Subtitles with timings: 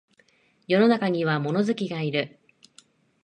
[0.67, 2.39] 世の中には物好きがいる